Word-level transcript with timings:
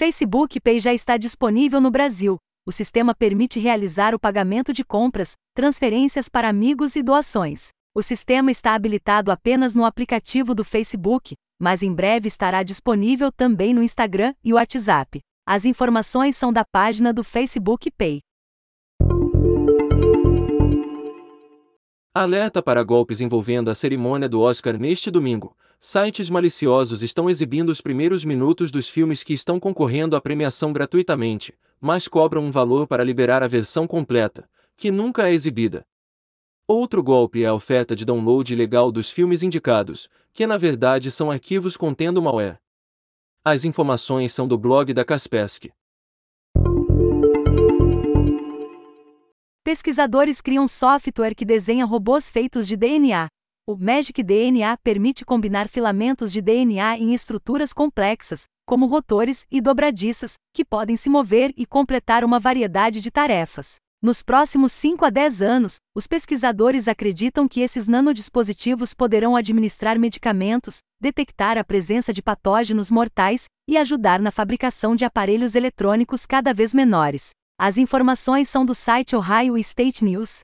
Facebook 0.00 0.58
Pay 0.60 0.80
já 0.80 0.94
está 0.94 1.18
disponível 1.18 1.78
no 1.78 1.90
Brasil. 1.90 2.38
O 2.66 2.72
sistema 2.72 3.14
permite 3.14 3.60
realizar 3.60 4.14
o 4.14 4.18
pagamento 4.18 4.72
de 4.72 4.82
compras, 4.82 5.34
transferências 5.54 6.26
para 6.26 6.48
amigos 6.48 6.96
e 6.96 7.02
doações. 7.02 7.68
O 7.94 8.00
sistema 8.02 8.50
está 8.50 8.74
habilitado 8.74 9.30
apenas 9.30 9.74
no 9.74 9.84
aplicativo 9.84 10.54
do 10.54 10.64
Facebook, 10.64 11.34
mas 11.60 11.82
em 11.82 11.92
breve 11.92 12.28
estará 12.28 12.62
disponível 12.62 13.30
também 13.30 13.74
no 13.74 13.82
Instagram 13.82 14.34
e 14.42 14.54
WhatsApp. 14.54 15.20
As 15.46 15.66
informações 15.66 16.34
são 16.34 16.50
da 16.50 16.64
página 16.64 17.12
do 17.12 17.22
Facebook 17.22 17.90
Pay. 17.90 18.20
Alerta 22.14 22.62
para 22.62 22.82
golpes 22.82 23.20
envolvendo 23.20 23.70
a 23.70 23.74
cerimônia 23.74 24.30
do 24.30 24.40
Oscar 24.40 24.78
neste 24.78 25.10
domingo. 25.10 25.54
Sites 25.82 26.28
maliciosos 26.28 27.02
estão 27.02 27.30
exibindo 27.30 27.70
os 27.70 27.80
primeiros 27.80 28.22
minutos 28.22 28.70
dos 28.70 28.86
filmes 28.86 29.22
que 29.22 29.32
estão 29.32 29.58
concorrendo 29.58 30.14
à 30.14 30.20
premiação 30.20 30.74
gratuitamente, 30.74 31.54
mas 31.80 32.06
cobram 32.06 32.44
um 32.44 32.50
valor 32.50 32.86
para 32.86 33.02
liberar 33.02 33.42
a 33.42 33.48
versão 33.48 33.86
completa, 33.86 34.46
que 34.76 34.90
nunca 34.90 35.26
é 35.26 35.32
exibida. 35.32 35.86
Outro 36.68 37.02
golpe 37.02 37.44
é 37.44 37.46
a 37.46 37.54
oferta 37.54 37.96
de 37.96 38.04
download 38.04 38.52
ilegal 38.52 38.92
dos 38.92 39.10
filmes 39.10 39.42
indicados, 39.42 40.06
que 40.34 40.46
na 40.46 40.58
verdade 40.58 41.10
são 41.10 41.30
arquivos 41.30 41.78
contendo 41.78 42.20
malware. 42.20 42.58
As 43.42 43.64
informações 43.64 44.34
são 44.34 44.46
do 44.46 44.58
blog 44.58 44.92
da 44.92 45.02
Kaspersky. 45.02 45.72
Pesquisadores 49.64 50.42
criam 50.42 50.68
software 50.68 51.34
que 51.34 51.46
desenha 51.46 51.86
robôs 51.86 52.30
feitos 52.30 52.68
de 52.68 52.76
DNA. 52.76 53.30
O 53.66 53.76
Magic 53.76 54.22
DNA 54.22 54.76
permite 54.78 55.24
combinar 55.24 55.68
filamentos 55.68 56.32
de 56.32 56.40
DNA 56.42 56.98
em 56.98 57.14
estruturas 57.14 57.72
complexas, 57.72 58.46
como 58.66 58.86
rotores 58.86 59.46
e 59.50 59.60
dobradiças, 59.60 60.38
que 60.52 60.64
podem 60.64 60.96
se 60.96 61.08
mover 61.08 61.52
e 61.56 61.64
completar 61.64 62.24
uma 62.24 62.40
variedade 62.40 63.00
de 63.00 63.10
tarefas. 63.10 63.76
Nos 64.02 64.22
próximos 64.22 64.72
5 64.72 65.04
a 65.04 65.10
10 65.10 65.42
anos, 65.42 65.76
os 65.94 66.06
pesquisadores 66.06 66.88
acreditam 66.88 67.46
que 67.46 67.60
esses 67.60 67.86
nanodispositivos 67.86 68.94
poderão 68.94 69.36
administrar 69.36 69.98
medicamentos, 69.98 70.78
detectar 70.98 71.58
a 71.58 71.62
presença 71.62 72.12
de 72.12 72.22
patógenos 72.22 72.90
mortais 72.90 73.44
e 73.68 73.76
ajudar 73.76 74.18
na 74.18 74.30
fabricação 74.30 74.96
de 74.96 75.04
aparelhos 75.04 75.54
eletrônicos 75.54 76.24
cada 76.24 76.54
vez 76.54 76.72
menores. 76.72 77.30
As 77.58 77.76
informações 77.76 78.48
são 78.48 78.64
do 78.64 78.74
site 78.74 79.14
Ohio 79.14 79.58
State 79.58 80.02
News. 80.02 80.40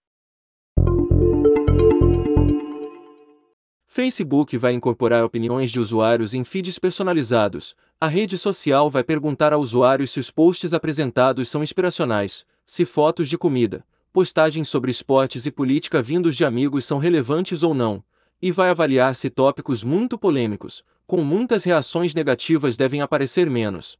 Facebook 3.96 4.58
vai 4.58 4.74
incorporar 4.74 5.24
opiniões 5.24 5.70
de 5.70 5.80
usuários 5.80 6.34
em 6.34 6.44
feeds 6.44 6.78
personalizados. 6.78 7.74
A 7.98 8.06
rede 8.06 8.36
social 8.36 8.90
vai 8.90 9.02
perguntar 9.02 9.54
a 9.54 9.56
usuários 9.56 10.10
se 10.10 10.20
os 10.20 10.30
posts 10.30 10.74
apresentados 10.74 11.48
são 11.48 11.62
inspiracionais, 11.62 12.44
se 12.66 12.84
fotos 12.84 13.26
de 13.26 13.38
comida, 13.38 13.86
postagens 14.12 14.68
sobre 14.68 14.90
esportes 14.90 15.46
e 15.46 15.50
política 15.50 16.02
vindos 16.02 16.36
de 16.36 16.44
amigos 16.44 16.84
são 16.84 16.98
relevantes 16.98 17.62
ou 17.62 17.72
não, 17.72 18.04
e 18.42 18.52
vai 18.52 18.68
avaliar 18.68 19.14
se 19.14 19.30
tópicos 19.30 19.82
muito 19.82 20.18
polêmicos, 20.18 20.84
com 21.06 21.24
muitas 21.24 21.64
reações 21.64 22.14
negativas 22.14 22.76
devem 22.76 23.00
aparecer 23.00 23.48
menos. 23.48 23.96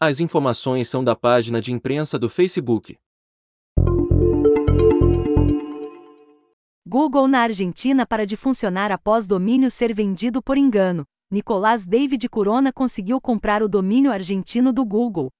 As 0.00 0.20
informações 0.20 0.88
são 0.88 1.04
da 1.04 1.14
página 1.14 1.60
de 1.60 1.70
imprensa 1.70 2.18
do 2.18 2.30
Facebook. 2.30 2.96
Google 6.92 7.26
na 7.26 7.40
Argentina 7.40 8.04
para 8.04 8.26
de 8.26 8.36
funcionar 8.36 8.92
após 8.92 9.26
domínio 9.26 9.70
ser 9.70 9.94
vendido 9.94 10.42
por 10.42 10.58
engano. 10.58 11.04
Nicolás 11.32 11.86
David 11.86 12.28
Corona 12.28 12.70
conseguiu 12.70 13.18
comprar 13.18 13.62
o 13.62 13.66
domínio 13.66 14.12
argentino 14.12 14.74
do 14.74 14.84
Google, 14.84 15.30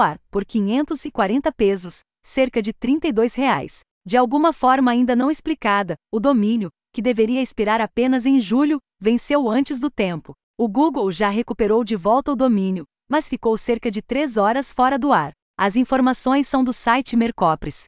.ar, 0.00 0.18
por 0.30 0.46
540 0.46 1.52
pesos, 1.52 2.00
cerca 2.24 2.62
de 2.62 2.72
32 2.72 3.34
reais. 3.34 3.80
De 4.06 4.16
alguma 4.16 4.50
forma 4.50 4.92
ainda 4.92 5.14
não 5.14 5.30
explicada, 5.30 5.94
o 6.10 6.18
domínio, 6.18 6.70
que 6.90 7.02
deveria 7.02 7.42
expirar 7.42 7.82
apenas 7.82 8.24
em 8.24 8.40
julho, 8.40 8.78
venceu 8.98 9.50
antes 9.50 9.78
do 9.78 9.90
tempo. 9.90 10.32
O 10.58 10.66
Google 10.66 11.12
já 11.12 11.28
recuperou 11.28 11.84
de 11.84 11.96
volta 11.96 12.32
o 12.32 12.36
domínio, 12.36 12.86
mas 13.10 13.28
ficou 13.28 13.58
cerca 13.58 13.90
de 13.90 14.00
3 14.00 14.38
horas 14.38 14.72
fora 14.72 14.98
do 14.98 15.12
ar. 15.12 15.32
As 15.54 15.76
informações 15.76 16.48
são 16.48 16.64
do 16.64 16.72
site 16.72 17.14
Mercopres. 17.14 17.84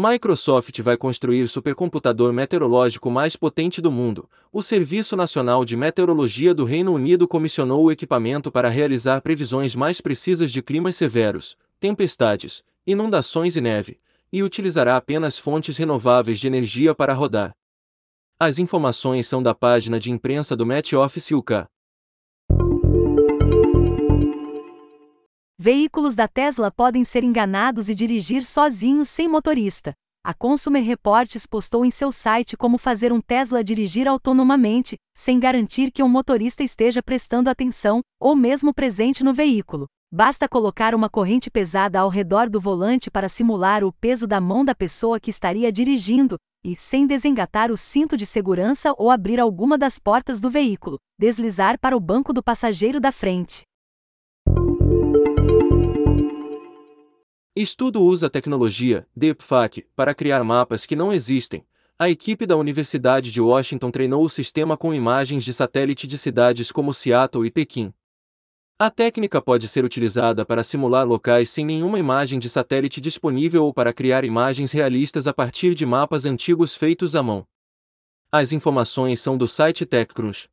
Microsoft 0.00 0.80
vai 0.80 0.96
construir 0.96 1.46
supercomputador 1.46 2.32
meteorológico 2.32 3.10
mais 3.10 3.36
potente 3.36 3.82
do 3.82 3.92
mundo. 3.92 4.26
O 4.50 4.62
Serviço 4.62 5.14
Nacional 5.14 5.62
de 5.62 5.76
Meteorologia 5.76 6.54
do 6.54 6.64
Reino 6.64 6.94
Unido 6.94 7.28
comissionou 7.28 7.84
o 7.84 7.92
equipamento 7.92 8.50
para 8.50 8.70
realizar 8.70 9.20
previsões 9.20 9.74
mais 9.74 10.00
precisas 10.00 10.50
de 10.50 10.62
climas 10.62 10.96
severos, 10.96 11.54
tempestades, 11.78 12.64
inundações 12.86 13.56
e 13.56 13.60
neve, 13.60 13.98
e 14.32 14.42
utilizará 14.42 14.96
apenas 14.96 15.38
fontes 15.38 15.76
renováveis 15.76 16.40
de 16.40 16.46
energia 16.46 16.94
para 16.94 17.12
rodar. 17.12 17.54
As 18.38 18.58
informações 18.58 19.26
são 19.26 19.42
da 19.42 19.54
página 19.54 20.00
de 20.00 20.10
imprensa 20.10 20.56
do 20.56 20.64
Met 20.64 20.96
Office 20.96 21.30
UK. 21.30 21.66
Veículos 25.62 26.14
da 26.14 26.26
Tesla 26.26 26.70
podem 26.70 27.04
ser 27.04 27.22
enganados 27.22 27.90
e 27.90 27.94
dirigir 27.94 28.42
sozinhos 28.42 29.10
sem 29.10 29.28
motorista. 29.28 29.92
A 30.24 30.32
Consumer 30.32 30.82
Reports 30.82 31.44
postou 31.44 31.84
em 31.84 31.90
seu 31.90 32.10
site 32.10 32.56
como 32.56 32.78
fazer 32.78 33.12
um 33.12 33.20
Tesla 33.20 33.62
dirigir 33.62 34.08
autonomamente, 34.08 34.96
sem 35.14 35.38
garantir 35.38 35.92
que 35.92 36.02
um 36.02 36.08
motorista 36.08 36.62
esteja 36.62 37.02
prestando 37.02 37.50
atenção 37.50 38.00
ou 38.18 38.34
mesmo 38.34 38.72
presente 38.72 39.22
no 39.22 39.34
veículo. 39.34 39.84
Basta 40.10 40.48
colocar 40.48 40.94
uma 40.94 41.10
corrente 41.10 41.50
pesada 41.50 42.00
ao 42.00 42.08
redor 42.08 42.48
do 42.48 42.58
volante 42.58 43.10
para 43.10 43.28
simular 43.28 43.84
o 43.84 43.92
peso 43.92 44.26
da 44.26 44.40
mão 44.40 44.64
da 44.64 44.74
pessoa 44.74 45.20
que 45.20 45.28
estaria 45.28 45.70
dirigindo, 45.70 46.38
e, 46.64 46.74
sem 46.74 47.06
desengatar 47.06 47.70
o 47.70 47.76
cinto 47.76 48.16
de 48.16 48.24
segurança 48.24 48.94
ou 48.96 49.10
abrir 49.10 49.38
alguma 49.38 49.76
das 49.76 49.98
portas 49.98 50.40
do 50.40 50.48
veículo, 50.48 50.96
deslizar 51.18 51.78
para 51.78 51.94
o 51.94 52.00
banco 52.00 52.32
do 52.32 52.42
passageiro 52.42 52.98
da 52.98 53.12
frente. 53.12 53.64
Estudo 57.60 58.00
usa 58.02 58.28
a 58.28 58.30
tecnologia 58.30 59.06
Deepfake 59.14 59.86
para 59.94 60.14
criar 60.14 60.42
mapas 60.42 60.86
que 60.86 60.96
não 60.96 61.12
existem. 61.12 61.62
A 61.98 62.08
equipe 62.08 62.46
da 62.46 62.56
Universidade 62.56 63.30
de 63.30 63.38
Washington 63.38 63.90
treinou 63.90 64.24
o 64.24 64.30
sistema 64.30 64.78
com 64.78 64.94
imagens 64.94 65.44
de 65.44 65.52
satélite 65.52 66.06
de 66.06 66.16
cidades 66.16 66.72
como 66.72 66.94
Seattle 66.94 67.46
e 67.46 67.50
Pequim. 67.50 67.92
A 68.78 68.88
técnica 68.88 69.42
pode 69.42 69.68
ser 69.68 69.84
utilizada 69.84 70.42
para 70.46 70.64
simular 70.64 71.06
locais 71.06 71.50
sem 71.50 71.66
nenhuma 71.66 71.98
imagem 71.98 72.38
de 72.38 72.48
satélite 72.48 72.98
disponível 72.98 73.66
ou 73.66 73.74
para 73.74 73.92
criar 73.92 74.24
imagens 74.24 74.72
realistas 74.72 75.26
a 75.26 75.34
partir 75.34 75.74
de 75.74 75.84
mapas 75.84 76.24
antigos 76.24 76.74
feitos 76.74 77.14
à 77.14 77.22
mão. 77.22 77.46
As 78.32 78.54
informações 78.54 79.20
são 79.20 79.36
do 79.36 79.46
site 79.46 79.84
TechCrunch. 79.84 80.48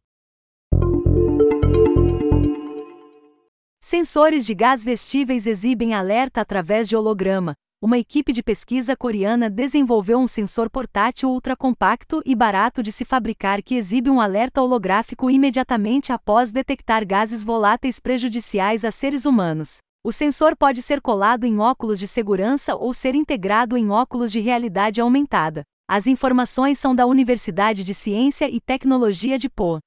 Sensores 3.90 4.46
de 4.46 4.54
gás 4.54 4.84
vestíveis 4.84 5.48
exibem 5.48 5.94
alerta 5.94 6.42
através 6.42 6.90
de 6.90 6.96
holograma. 6.98 7.54
Uma 7.82 7.98
equipe 7.98 8.34
de 8.34 8.44
pesquisa 8.44 8.98
coreana 8.98 9.50
desenvolveu 9.50 10.20
um 10.20 10.28
sensor 10.28 10.70
portátil 10.70 11.30
ultracompacto 11.30 12.22
e 12.26 12.36
barato 12.36 12.84
de 12.84 12.92
se 12.92 13.06
fabricar 13.06 13.64
que 13.64 13.76
exibe 13.76 14.10
um 14.10 14.20
alerta 14.20 14.62
holográfico 14.62 15.32
imediatamente 15.32 16.12
após 16.12 16.52
detectar 16.52 17.08
gases 17.08 17.46
voláteis 17.46 17.98
prejudiciais 17.98 18.84
a 18.84 18.92
seres 18.92 19.24
humanos. 19.26 19.78
O 20.04 20.12
sensor 20.12 20.54
pode 20.58 20.82
ser 20.82 21.00
colado 21.00 21.46
em 21.46 21.58
óculos 21.58 21.98
de 21.98 22.08
segurança 22.08 22.76
ou 22.76 22.92
ser 22.94 23.16
integrado 23.16 23.78
em 23.78 23.90
óculos 23.90 24.34
de 24.34 24.42
realidade 24.42 25.00
aumentada. 25.00 25.64
As 25.90 26.08
informações 26.08 26.78
são 26.78 26.94
da 26.94 27.06
Universidade 27.06 27.86
de 27.86 27.94
Ciência 27.94 28.50
e 28.50 28.60
Tecnologia 28.60 29.40
de 29.40 29.48
Po. 29.48 29.80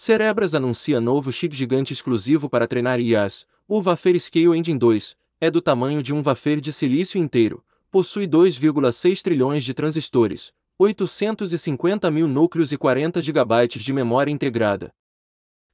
Cerebras 0.00 0.54
anuncia 0.54 1.00
novo 1.00 1.32
chip 1.32 1.56
gigante 1.56 1.92
exclusivo 1.92 2.48
para 2.48 2.68
treinar 2.68 3.00
IAs. 3.00 3.44
O 3.66 3.82
Wafer 3.82 4.16
Scale 4.20 4.56
Engine 4.56 4.78
2 4.78 5.16
é 5.40 5.50
do 5.50 5.60
tamanho 5.60 6.04
de 6.04 6.14
um 6.14 6.22
wafer 6.22 6.60
de 6.60 6.72
silício 6.72 7.18
inteiro, 7.18 7.64
possui 7.90 8.24
2,6 8.24 9.22
trilhões 9.22 9.64
de 9.64 9.74
transistores, 9.74 10.52
850 10.78 12.12
mil 12.12 12.28
núcleos 12.28 12.70
e 12.70 12.76
40 12.76 13.20
GB 13.20 13.66
de 13.70 13.92
memória 13.92 14.30
integrada. 14.30 14.94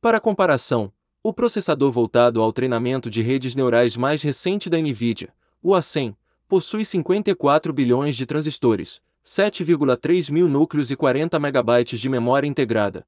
Para 0.00 0.19
comparação, 0.19 0.91
o 1.23 1.31
processador 1.31 1.93
voltado 1.93 2.41
ao 2.41 2.50
treinamento 2.50 3.11
de 3.11 3.20
redes 3.20 3.55
neurais 3.55 3.94
mais 3.94 4.23
recente 4.23 4.70
da 4.70 4.79
NVIDIA, 4.79 5.35
o 5.62 5.73
A100, 5.73 6.17
possui 6.49 6.87
54 6.87 7.75
bilhões 7.75 8.17
de 8.17 8.25
transistores, 8.25 9.03
7,3 9.23 10.32
mil 10.32 10.49
núcleos 10.49 10.91
e 10.91 10.97
40 10.97 11.38
MB 11.38 11.85
de 11.85 12.09
memória 12.09 12.47
integrada. 12.47 13.06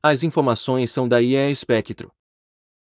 As 0.00 0.22
informações 0.22 0.92
são 0.92 1.08
da 1.08 1.20
IE 1.20 1.50
Espectro. 1.50 2.12